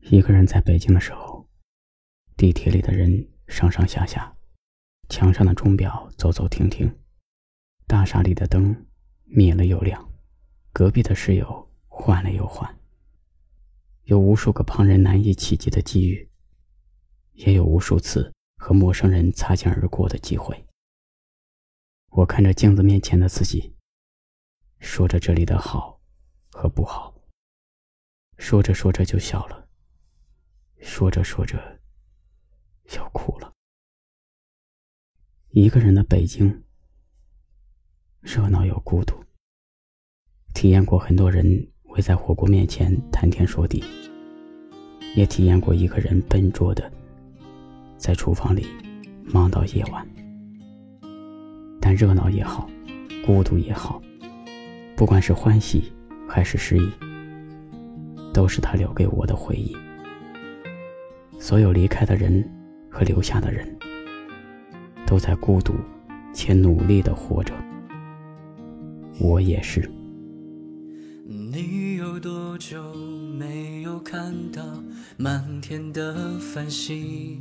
[0.00, 1.46] 一个人在北京的时候，
[2.36, 4.34] 地铁里的人上上下下，
[5.08, 6.98] 墙上的钟表走走停停，
[7.86, 8.86] 大厦里的灯
[9.24, 10.10] 灭了又亮，
[10.72, 12.78] 隔壁的室友换了又换。
[14.04, 16.30] 有无数个旁人难以企及的机遇，
[17.32, 20.64] 也有无数次和陌生人擦肩而过的机会。
[22.10, 23.76] 我看着镜子面前的自己，
[24.78, 26.00] 说着这里的好
[26.50, 27.14] 和不好，
[28.38, 29.67] 说着说着就笑了。
[30.80, 31.80] 说着说着，
[32.96, 33.52] 要哭了。
[35.50, 36.62] 一个人的北京，
[38.20, 39.14] 热闹又孤独。
[40.54, 43.82] 体验过很多人围在火锅面前谈天说地，
[45.14, 46.90] 也体验过一个人笨拙的
[47.96, 48.66] 在厨房里
[49.24, 50.06] 忙到夜晚。
[51.80, 52.68] 但热闹也好，
[53.24, 54.02] 孤独也好，
[54.96, 55.92] 不管是欢喜
[56.28, 56.90] 还是失意，
[58.34, 59.76] 都是他留给我的回忆。
[61.48, 62.46] 所有离开的人
[62.90, 63.66] 和留下的人，
[65.06, 65.72] 都在孤独
[66.30, 67.54] 且努力的活着。
[69.18, 69.90] 我也是。
[71.26, 72.92] 你有多久
[73.38, 74.62] 没有看到
[75.16, 77.40] 满天的繁星？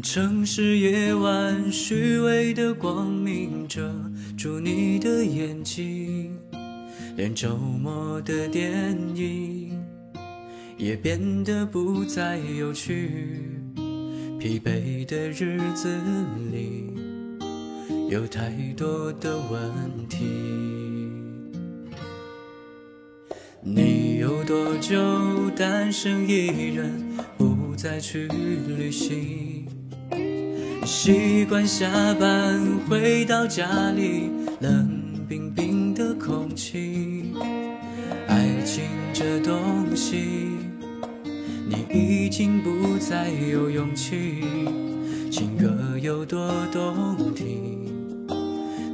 [0.00, 3.92] 城市夜晚虚伪的光明遮
[4.36, 6.38] 住你的眼睛，
[7.16, 9.66] 连周末的电影。
[10.78, 13.42] 也变得不再有趣，
[14.38, 15.88] 疲惫的日子
[16.52, 16.94] 里
[18.08, 20.24] 有太多的问题。
[23.60, 26.92] 你有多久单身一人，
[27.36, 29.66] 不再去旅行？
[30.86, 34.88] 习惯下班回到家里，冷
[35.28, 37.32] 冰冰的空气。
[38.28, 40.67] 爱情这东西。
[41.70, 44.42] 你已经不再有勇气，
[45.30, 45.68] 情歌
[46.00, 47.84] 有多动听，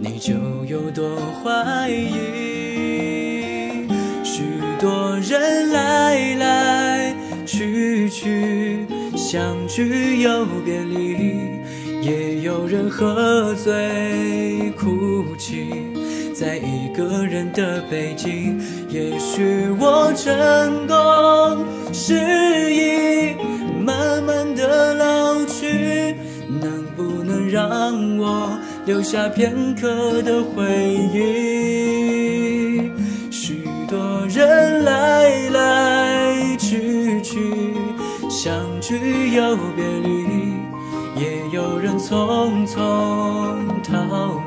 [0.00, 0.32] 你就
[0.66, 2.08] 有多怀疑。
[4.24, 4.42] 许
[4.80, 11.36] 多人来来去去，相聚又别离，
[12.00, 15.91] 也有人喝醉哭泣，
[16.42, 18.60] 在一个人的北京。
[18.88, 22.14] 也许我成功失
[22.74, 23.36] 意，
[23.78, 26.16] 慢慢的老去，
[26.48, 30.66] 能不能让我留下片刻的回
[31.14, 32.90] 忆？
[33.30, 37.38] 许多人来来去去，
[38.28, 40.26] 相聚又别离，
[41.22, 42.76] 也有人匆匆
[43.84, 44.41] 逃。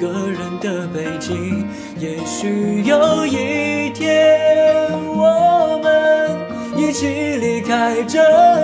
[0.00, 1.68] 个人的北京，
[1.98, 6.38] 也许有一天我们
[6.74, 8.18] 一起离开这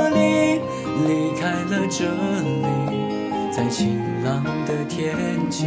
[0.08, 0.62] 里，
[1.06, 2.64] 离开了这里，
[3.54, 5.14] 在晴朗的天
[5.50, 5.66] 气。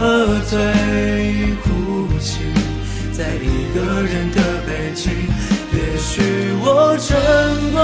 [0.00, 0.56] 喝醉
[1.64, 1.68] 哭
[2.20, 2.38] 泣，
[3.12, 5.10] 在一个人的北京。
[5.72, 6.22] 也许
[6.62, 7.08] 我成
[7.72, 7.78] 功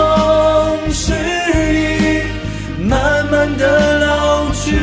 [0.92, 2.22] 失意，
[2.88, 4.76] 慢慢的老去，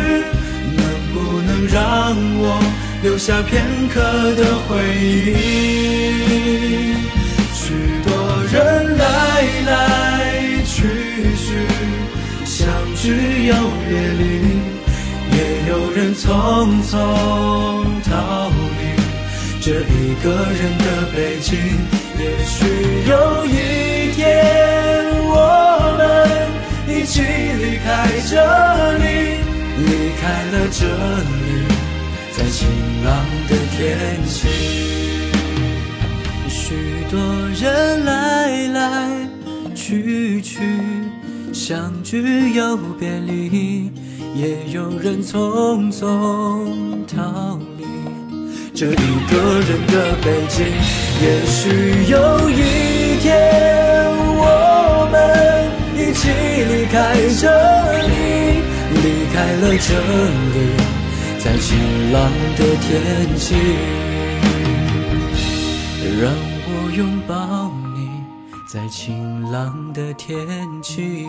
[0.75, 0.83] 能
[1.13, 2.61] 不能让我
[3.01, 4.01] 留下片刻
[4.35, 4.75] 的回
[5.25, 5.31] 忆？
[16.61, 16.93] 匆匆
[18.03, 18.81] 逃离。
[19.59, 20.85] 这一个人的
[21.15, 21.57] 北京，
[22.19, 22.53] 也许
[23.09, 23.13] 有
[23.47, 24.21] 一天
[25.25, 25.33] 我
[25.97, 25.99] 们
[26.87, 27.87] 一起离开
[28.29, 28.33] 这
[28.99, 29.03] 里，
[29.79, 30.21] 离开
[30.51, 30.85] 了这
[31.25, 31.65] 里，
[32.31, 32.69] 在晴
[33.05, 33.09] 朗
[33.49, 33.79] 的天
[34.27, 34.37] 气。
[36.47, 36.75] 许
[37.09, 37.19] 多
[37.59, 38.77] 人来来
[39.73, 40.59] 去去，
[41.51, 43.91] 相聚又别离，
[44.35, 47.85] 也有人匆匆逃离。
[48.73, 50.65] 这一个人的北京，
[51.21, 51.59] 也许
[52.09, 53.29] 有一天，
[54.37, 55.15] 我们
[55.95, 56.21] 一起
[56.63, 56.95] 离开
[57.37, 57.43] 这
[58.07, 58.09] 里，
[58.95, 59.89] 离开了这
[60.53, 60.57] 里，
[61.37, 61.67] 在晴
[62.11, 62.17] 朗
[62.55, 62.89] 的天
[63.37, 63.55] 气，
[66.19, 66.23] 让
[66.65, 67.33] 我拥抱
[67.95, 67.99] 你，
[68.67, 70.47] 在晴朗的天
[70.81, 71.27] 气。